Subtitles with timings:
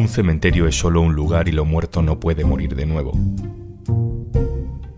[0.00, 3.12] Un cementerio es solo un lugar y lo muerto no puede morir de nuevo.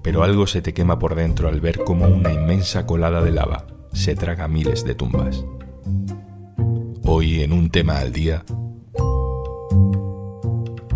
[0.00, 3.66] Pero algo se te quema por dentro al ver cómo una inmensa colada de lava
[3.92, 5.44] se traga miles de tumbas.
[7.02, 8.44] Hoy en un tema al día,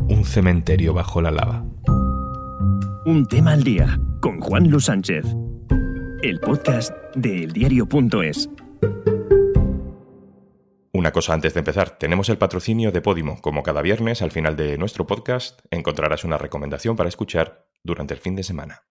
[0.08, 1.64] un cementerio bajo la lava.
[3.06, 5.26] Un tema al día con Juan Luis Sánchez.
[6.22, 8.48] El podcast de eldiario.es.
[10.96, 13.38] Una cosa antes de empezar, tenemos el patrocinio de Podimo.
[13.42, 18.20] Como cada viernes, al final de nuestro podcast, encontrarás una recomendación para escuchar durante el
[18.20, 18.84] fin de semana.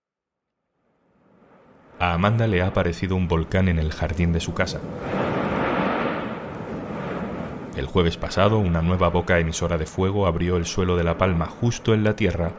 [1.98, 4.82] A Amanda le ha aparecido un volcán en el jardín de su casa.
[7.76, 11.48] El jueves pasado, una nueva boca emisora de fuego abrió el suelo de La Palma
[11.48, 12.52] justo en la tierra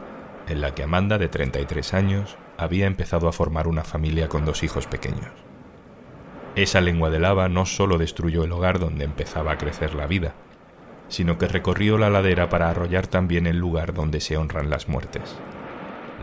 [0.49, 4.61] en la que Amanda, de 33 años, había empezado a formar una familia con dos
[4.63, 5.31] hijos pequeños.
[6.57, 10.33] Esa lengua de lava no solo destruyó el hogar donde empezaba a crecer la vida,
[11.07, 15.37] sino que recorrió la ladera para arrollar también el lugar donde se honran las muertes.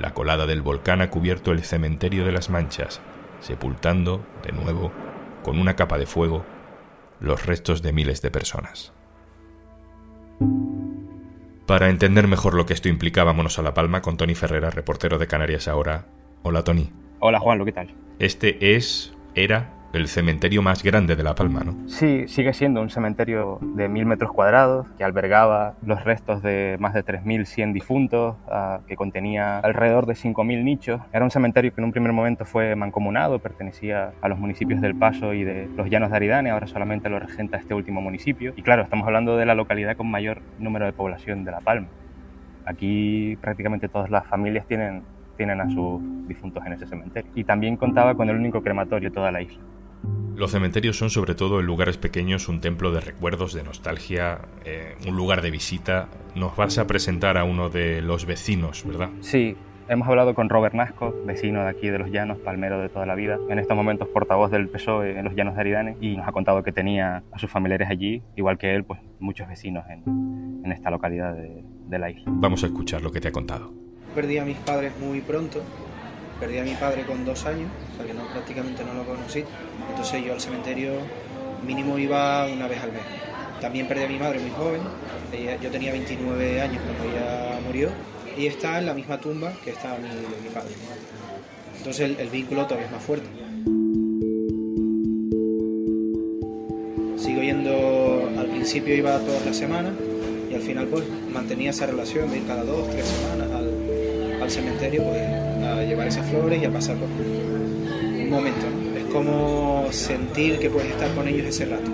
[0.01, 3.01] La colada del volcán ha cubierto el cementerio de las manchas,
[3.39, 4.91] sepultando, de nuevo,
[5.45, 6.45] con una capa de fuego,
[7.21, 8.93] los restos de miles de personas.
[11.65, 15.19] Para entender mejor lo que esto implica, vámonos a La Palma con Tony Ferrera, reportero
[15.19, 16.07] de Canarias Ahora.
[16.43, 16.91] Hola Tony.
[17.21, 17.95] Hola Juan, ¿qué tal?
[18.19, 21.75] Este es, era el cementerio más grande de La Palma, ¿no?
[21.89, 26.95] Sí, sigue siendo un cementerio de mil metros cuadrados que albergaba los restos de más
[26.95, 31.01] de 3.100 difuntos, uh, que contenía alrededor de 5.000 nichos.
[31.13, 34.95] Era un cementerio que en un primer momento fue mancomunado, pertenecía a los municipios del
[34.95, 38.53] Paso y de los Llanos de Aridane, ahora solamente lo regenta este último municipio.
[38.57, 41.89] Y claro, estamos hablando de la localidad con mayor número de población de La Palma.
[42.67, 45.03] Aquí prácticamente todas las familias tienen
[45.37, 47.31] tienen a sus difuntos en ese cementerio.
[47.35, 49.61] Y también contaba con el único crematorio de toda la isla.
[50.37, 54.97] Los cementerios son sobre todo en lugares pequeños un templo de recuerdos, de nostalgia, eh,
[55.07, 56.09] un lugar de visita.
[56.35, 59.11] Nos vas a presentar a uno de los vecinos, ¿verdad?
[59.21, 59.57] Sí,
[59.89, 63.15] hemos hablado con Robert Nasco, vecino de aquí de Los Llanos, palmero de toda la
[63.15, 66.33] vida, en estos momentos portavoz del PSOE en Los Llanos de Aridane, y nos ha
[66.33, 70.73] contado que tenía a sus familiares allí, igual que él, pues muchos vecinos en, en
[70.73, 72.25] esta localidad de, de la isla.
[72.27, 75.63] Vamos a escuchar lo que te ha contado perdí a mis padres muy pronto.
[76.41, 79.45] Perdí a mi padre con dos años, o que no, prácticamente no lo conocí.
[79.91, 80.93] Entonces yo al cementerio
[81.67, 83.03] mínimo iba una vez al mes.
[83.61, 84.81] También perdí a mi madre muy joven,
[85.63, 87.89] yo tenía 29 años cuando ella murió,
[88.37, 90.75] y está en la misma tumba que está mi, padre.
[91.79, 93.29] Entonces el, vínculo todavía es más fuerte.
[97.17, 99.93] Sigo yendo, al principio iba todas las semanas
[100.51, 103.34] y al final pues mantenía esa relación cada dos, tres semanas
[104.45, 108.67] al, cementerio pues, a llevar esas flores y a pasar por un momento.
[108.97, 111.91] Es como sentir que puedes estar con ellos ese rato.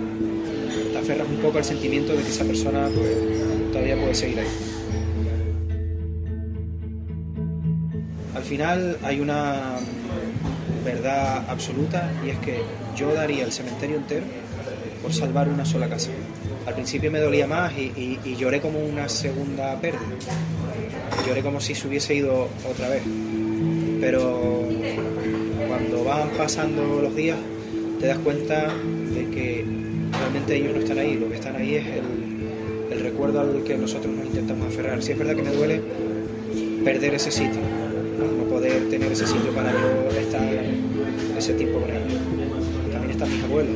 [0.93, 4.47] Te aferras un poco al sentimiento de que esa persona pues, todavía puede seguir ahí.
[8.35, 9.77] Al final hay una
[10.85, 12.63] verdad absoluta y es que
[12.97, 14.25] yo daría el cementerio entero
[15.03, 16.11] por salvar una sola casa.
[16.67, 20.17] Al principio me dolía más y, y lloré como una segunda pérdida
[21.27, 23.03] lloré como si se hubiese ido otra vez.
[24.01, 24.67] Pero
[25.69, 27.39] cuando van pasando los días
[28.01, 28.73] te das cuenta
[29.15, 29.65] de que
[30.13, 34.15] realmente ellos no están ahí, lo que están ahí es el, recuerdo al que nosotros
[34.15, 35.03] nos intentamos aferrar.
[35.03, 35.81] Sí es verdad que me duele
[36.85, 37.61] perder ese sitio,
[38.19, 40.43] no, no poder tener ese sitio para yo estar
[41.37, 42.13] ese tiempo con ellos.
[42.93, 43.75] También están mis abuelos,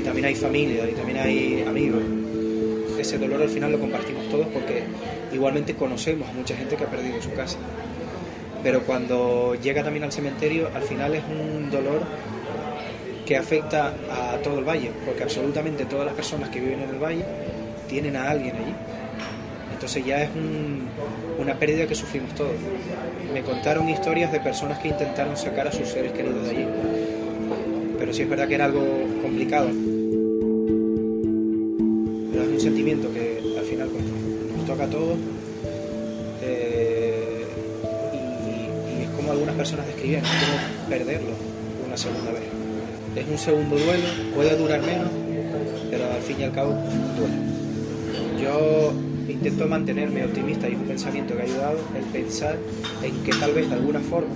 [0.00, 2.02] y también hay familia, y también hay amigos
[3.02, 4.84] ese dolor al final lo compartimos todos porque
[5.32, 7.58] igualmente conocemos a mucha gente que ha perdido su casa.
[8.62, 12.02] Pero cuando llega también al cementerio, al final es un dolor
[13.26, 16.98] que afecta a todo el valle, porque absolutamente todas las personas que viven en el
[16.98, 17.24] valle
[17.88, 18.74] tienen a alguien allí.
[19.72, 20.88] Entonces ya es un,
[21.38, 22.52] una pérdida que sufrimos todos.
[23.34, 26.66] Me contaron historias de personas que intentaron sacar a sus seres queridos de allí.
[27.98, 28.82] Pero sí es verdad que era algo
[29.22, 29.68] complicado
[32.62, 34.04] sentimiento que al final pues,
[34.56, 35.18] nos toca a todos
[36.42, 37.44] eh,
[38.14, 41.32] y, es como algunas personas describían, es como perderlo
[41.86, 42.42] una segunda vez.
[43.16, 44.04] Es un segundo duelo,
[44.34, 45.10] puede durar menos,
[45.90, 46.72] pero al fin y al cabo
[47.16, 47.34] duele.
[48.42, 48.92] Yo
[49.28, 52.56] intento mantenerme optimista y es un pensamiento que ha ayudado el pensar
[53.02, 54.32] en que tal vez de alguna forma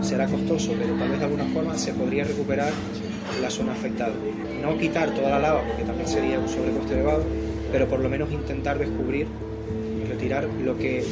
[0.00, 2.72] será costoso, pero tal vez de alguna forma se podría recuperar
[3.40, 4.12] la zona afectada.
[4.62, 7.24] No quitar toda la lava, porque también sería un sobrecoste elevado,
[7.72, 9.26] pero por lo menos intentar descubrir
[10.02, 11.04] y retirar lo que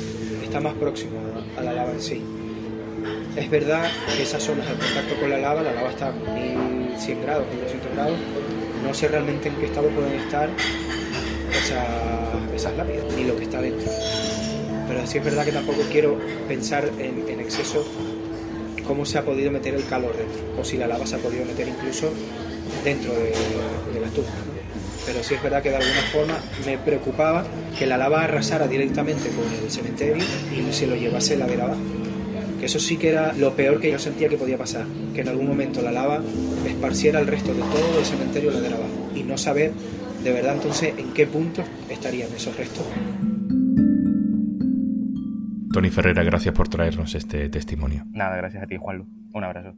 [0.43, 1.19] está más próximo
[1.57, 2.23] a la lava en sí.
[3.37, 3.85] Es verdad
[4.17, 7.93] que esas zonas al contacto con la lava, la lava está a 1100 grados, 1200
[7.93, 8.19] grados,
[8.83, 10.49] no sé realmente en qué estado pueden estar
[12.55, 13.91] esas lápidas, ni lo que está dentro.
[14.89, 16.19] Pero sí es verdad que tampoco quiero
[16.49, 17.85] pensar en, exceso
[18.87, 21.45] cómo se ha podido meter el calor dentro, o si la lava se ha podido
[21.45, 22.11] meter incluso
[22.85, 23.33] dentro de,
[24.01, 24.31] la estufa.
[25.07, 27.45] Pero sí es verdad que de alguna forma me preocupaba
[27.79, 31.81] que la lava arrasara directamente con el cementerio y se lo llevase la de abajo.
[32.59, 35.29] Que eso sí que era lo peor que yo sentía que podía pasar, que en
[35.29, 36.21] algún momento la lava
[36.67, 39.73] esparciera el resto de todo el cementerio la de abajo y no saber
[40.25, 42.85] de verdad entonces en qué punto estarían esos restos.
[45.77, 48.05] Tony Ferrera, gracias por traernos este testimonio.
[48.11, 49.07] Nada, gracias a ti, Juanlu.
[49.35, 49.75] Un abrazo.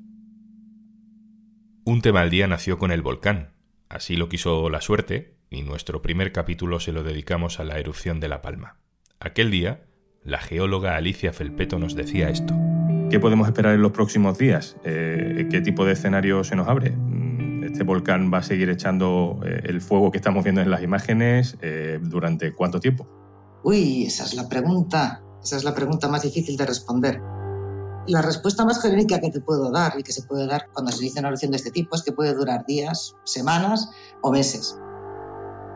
[1.82, 3.48] Un tema al día nació con el volcán.
[3.88, 8.20] Así lo quiso la suerte, y nuestro primer capítulo se lo dedicamos a la erupción
[8.20, 8.76] de La Palma.
[9.18, 9.86] Aquel día,
[10.22, 12.54] la geóloga Alicia Felpeto nos decía esto.
[13.10, 14.76] ¿Qué podemos esperar en los próximos días?
[14.84, 16.90] Eh, ¿Qué tipo de escenario se nos abre?
[16.92, 20.80] Mm, ¿Este volcán va a seguir echando eh, el fuego que estamos viendo en las
[20.80, 23.08] imágenes eh, durante cuánto tiempo?
[23.64, 25.24] Uy, esa es la pregunta.
[25.42, 27.20] Esa es la pregunta más difícil de responder.
[28.06, 31.02] La respuesta más genérica que te puedo dar y que se puede dar cuando se
[31.02, 33.90] dice una erupción de este tipo es que puede durar días, semanas
[34.22, 34.78] o meses.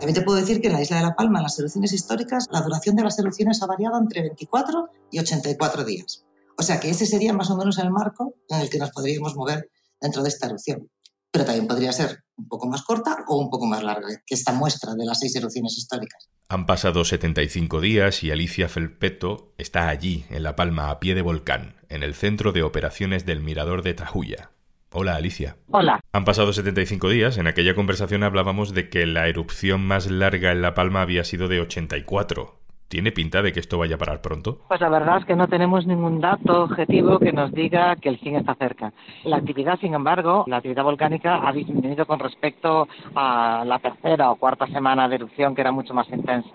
[0.00, 2.49] También te puedo decir que en la isla de La Palma, en las erupciones históricas,
[2.50, 6.25] la duración de las erupciones ha variado entre 24 y 84 días.
[6.59, 9.37] O sea que ese sería más o menos el marco en el que nos podríamos
[9.37, 9.70] mover
[10.00, 10.91] dentro de esta erupción.
[11.31, 14.52] Pero también podría ser un poco más corta o un poco más larga que esta
[14.52, 16.28] muestra de las seis erupciones históricas.
[16.48, 21.22] Han pasado 75 días y Alicia Felpeto está allí, en La Palma, a pie de
[21.22, 24.50] volcán, en el centro de operaciones del Mirador de Tajuya.
[24.94, 25.56] Hola Alicia.
[25.70, 26.00] Hola.
[26.12, 27.38] Han pasado 75 días.
[27.38, 31.48] En aquella conversación hablábamos de que la erupción más larga en La Palma había sido
[31.48, 32.62] de 84.
[32.92, 34.58] ¿Tiene pinta de que esto vaya a parar pronto?
[34.68, 38.18] Pues la verdad es que no tenemos ningún dato objetivo que nos diga que el
[38.18, 38.92] fin está cerca.
[39.24, 44.36] La actividad, sin embargo, la actividad volcánica ha disminuido con respecto a la tercera o
[44.36, 46.50] cuarta semana de erupción, que era mucho más intensa.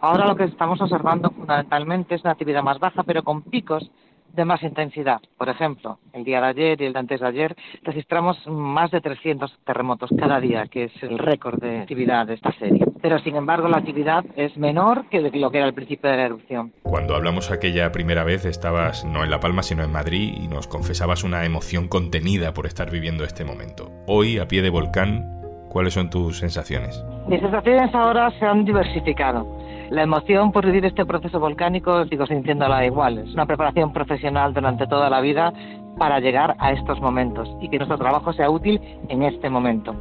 [0.00, 3.90] Ahora lo que estamos observando fundamentalmente es una actividad más baja, pero con picos
[4.34, 5.20] de más intensidad.
[5.36, 9.00] Por ejemplo, el día de ayer y el de antes de ayer registramos más de
[9.00, 12.84] 300 terremotos cada día, que es el récord de actividad de esta serie.
[13.00, 16.24] Pero sin embargo la actividad es menor que lo que era al principio de la
[16.24, 16.72] erupción.
[16.82, 20.66] Cuando hablamos aquella primera vez estabas no en La Palma sino en Madrid y nos
[20.66, 23.90] confesabas una emoción contenida por estar viviendo este momento.
[24.06, 25.24] Hoy, a pie de volcán,
[25.68, 27.04] ¿cuáles son tus sensaciones?
[27.28, 29.63] Mis sensaciones ahora se han diversificado
[29.94, 33.18] la emoción por vivir este proceso volcánico sigo sintiéndola igual.
[33.18, 35.52] Es una preparación profesional durante toda la vida
[35.96, 39.94] para llegar a estos momentos y que nuestro trabajo sea útil en este momento.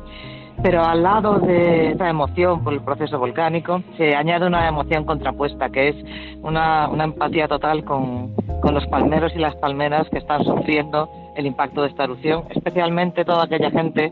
[0.63, 5.69] Pero al lado de esta emoción por el proceso volcánico se añade una emoción contrapuesta,
[5.69, 5.95] que es
[6.42, 11.84] una, empatía total con, con los palmeros y las palmeras que están sufriendo el impacto
[11.84, 14.12] de esta erupción, especialmente toda aquella gente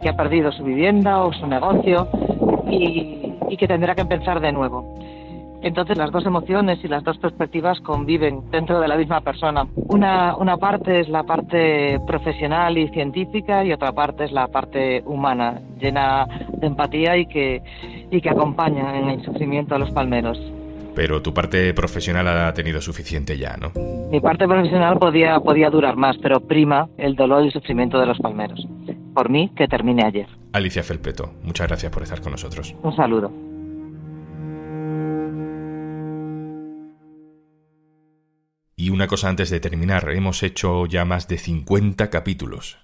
[0.00, 2.08] que ha perdido su vivienda o su negocio
[2.70, 5.17] y, y que tendrá que empezar de nuevo.
[5.62, 9.66] Entonces las dos emociones y las dos perspectivas conviven dentro de la misma persona.
[9.74, 15.02] Una, una parte es la parte profesional y científica y otra parte es la parte
[15.04, 17.62] humana, llena de empatía y que,
[18.10, 20.38] y que acompaña en el sufrimiento a los palmeros.
[20.94, 23.70] Pero tu parte profesional ha tenido suficiente ya, ¿no?
[24.10, 28.06] Mi parte profesional podía, podía durar más, pero prima el dolor y el sufrimiento de
[28.06, 28.66] los palmeros.
[29.14, 30.26] Por mí, que termine ayer.
[30.52, 32.74] Alicia Felpeto, muchas gracias por estar con nosotros.
[32.82, 33.30] Un saludo.
[38.80, 42.78] Y una cosa antes de terminar, hemos hecho ya más de 50 capítulos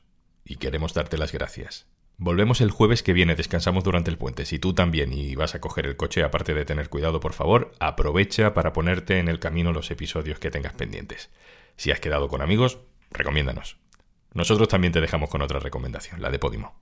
[0.44, 1.86] y queremos darte las gracias.
[2.16, 4.44] Volvemos el jueves que viene, descansamos durante el puente.
[4.44, 7.70] Si tú también y vas a coger el coche, aparte de tener cuidado, por favor,
[7.78, 11.30] aprovecha para ponerte en el camino los episodios que tengas pendientes.
[11.76, 12.80] Si has quedado con amigos,
[13.12, 13.76] recomiéndanos.
[14.32, 16.74] Nosotros también te dejamos con otra recomendación, la de Podimo.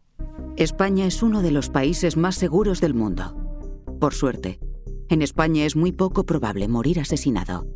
[0.57, 3.37] España es uno de los países más seguros del mundo.
[4.01, 4.59] Por suerte,
[5.11, 7.67] en España es muy poco probable morir asesinado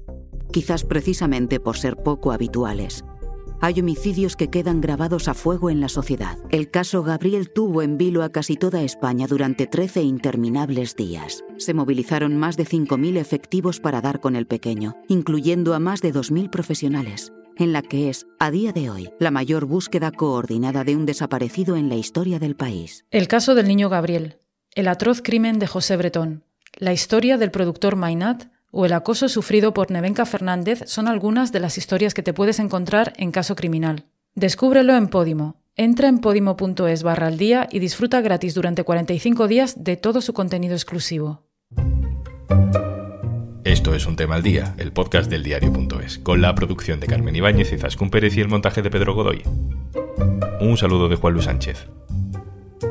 [0.57, 3.05] quizás precisamente por ser poco habituales.
[3.61, 6.39] Hay homicidios que quedan grabados a fuego en la sociedad.
[6.49, 11.45] El caso Gabriel tuvo en vilo a casi toda España durante 13 interminables días.
[11.59, 16.15] Se movilizaron más de 5.000 efectivos para dar con el pequeño, incluyendo a más de
[16.15, 20.97] 2.000 profesionales, en la que es, a día de hoy, la mayor búsqueda coordinada de
[20.97, 23.05] un desaparecido en la historia del país.
[23.11, 24.39] El caso del niño Gabriel,
[24.75, 26.45] el atroz crimen de José Bretón,
[26.79, 31.61] la historia del productor Mainat o el acoso sufrido por Nevenka Fernández son algunas de
[31.61, 34.05] las historias que te puedes encontrar en caso criminal.
[34.35, 35.57] Descúbrelo en Podimo.
[35.77, 40.35] Entra en podimo.es barra al día y disfruta gratis durante 45 días de todo su
[40.35, 41.43] contenido exclusivo.
[43.65, 47.35] Esto es Un Tema al Día, el podcast del diario.es, con la producción de Carmen
[47.35, 49.43] Ibáñez y Zascún Pérez y el montaje de Pedro Godoy.
[50.61, 51.87] Un saludo de Juan Luis Sánchez.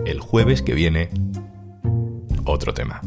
[0.04, 1.12] El jueves que viene,
[2.44, 3.02] otro tema.